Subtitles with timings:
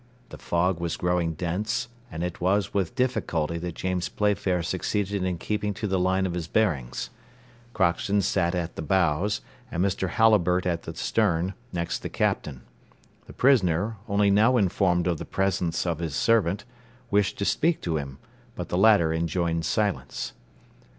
[0.29, 5.37] The fog was growing dense, and it was with difficulty that James Playfair succeeded in
[5.37, 7.11] keeping to the line of his bearings.
[7.75, 10.09] Crockston sat at the bows, and Mr.
[10.09, 12.63] Halliburtt at the stern, next the Captain.
[13.27, 16.65] The prisoner, only now informed of the presence of his servant,
[17.11, 18.17] wished to speak to him,
[18.55, 20.33] but the latter enjoined silence.